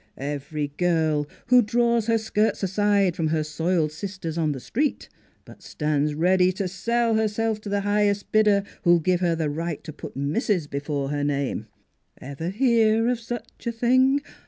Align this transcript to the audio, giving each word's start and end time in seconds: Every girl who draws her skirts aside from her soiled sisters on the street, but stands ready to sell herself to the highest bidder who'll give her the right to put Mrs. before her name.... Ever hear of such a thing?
Every 0.17 0.69
girl 0.77 1.27
who 1.49 1.61
draws 1.61 2.07
her 2.07 2.17
skirts 2.17 2.63
aside 2.63 3.15
from 3.15 3.27
her 3.27 3.43
soiled 3.43 3.91
sisters 3.91 4.35
on 4.35 4.51
the 4.51 4.59
street, 4.59 5.07
but 5.45 5.61
stands 5.61 6.15
ready 6.15 6.51
to 6.53 6.67
sell 6.67 7.13
herself 7.13 7.61
to 7.61 7.69
the 7.69 7.81
highest 7.81 8.31
bidder 8.31 8.63
who'll 8.81 8.97
give 8.97 9.19
her 9.19 9.35
the 9.35 9.51
right 9.51 9.83
to 9.83 9.93
put 9.93 10.17
Mrs. 10.17 10.67
before 10.67 11.09
her 11.09 11.23
name.... 11.23 11.67
Ever 12.19 12.49
hear 12.49 13.09
of 13.09 13.19
such 13.19 13.67
a 13.67 13.71
thing? 13.71 14.21